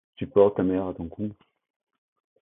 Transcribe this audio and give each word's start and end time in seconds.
Tu 0.15 0.25
portes 0.25 0.57
ta 0.57 0.63
mère 0.63 0.87
à 0.87 0.95
ton 0.95 1.07
cou. 1.07 1.31